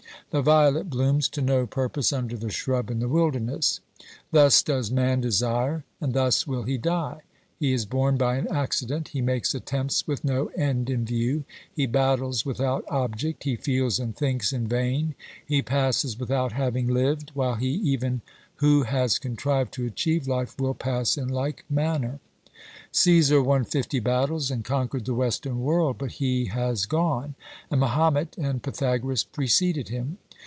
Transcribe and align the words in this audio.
The 0.31 0.41
violet 0.41 0.89
blooms 0.89 1.27
to 1.27 1.41
no 1.41 1.67
purpose 1.67 2.13
under 2.13 2.37
the 2.37 2.49
shrub 2.49 2.89
in 2.89 2.99
the 2.99 3.09
wilderness. 3.09 3.81
Thus 4.31 4.63
does 4.63 4.89
man 4.89 5.19
desire, 5.19 5.83
and 5.99 6.13
thus 6.13 6.47
will 6.47 6.63
he 6.63 6.77
die. 6.77 7.23
He 7.59 7.73
is 7.73 7.85
born 7.85 8.15
by 8.15 8.37
an 8.37 8.47
accident, 8.47 9.09
he 9.09 9.19
makes 9.19 9.53
attempts 9.53 10.07
with 10.07 10.23
no 10.23 10.45
end 10.55 10.89
in 10.89 11.03
view, 11.03 11.43
he 11.69 11.85
battles 11.85 12.45
without 12.45 12.85
object, 12.87 13.43
he 13.43 13.57
feels 13.57 13.99
and 13.99 14.15
thinks 14.15 14.53
in 14.53 14.69
vain, 14.69 15.15
he 15.45 15.61
passes 15.61 16.17
without 16.17 16.53
having 16.53 16.87
lived, 16.87 17.31
while 17.33 17.55
he 17.55 17.67
even 17.71 18.21
who 18.57 18.83
has 18.83 19.19
contrived 19.19 19.73
to 19.73 19.85
achieve 19.85 20.29
life 20.29 20.57
will 20.57 20.73
pass 20.73 21.17
in 21.17 21.27
like 21.27 21.65
manner. 21.69 22.21
Caesar 22.91 23.41
won 23.41 23.63
fifty 23.63 23.99
battles 23.99 24.51
and 24.51 24.63
conquered 24.65 25.05
the 25.05 25.13
western 25.15 25.61
world, 25.61 25.97
but 25.97 26.11
he 26.13 26.45
has 26.45 26.85
gone, 26.85 27.33
and 27.71 27.79
Mahomet 27.79 28.37
and 28.37 28.61
Pythagoras 28.61 29.23
preceded 29.23 29.87
him. 29.87 30.17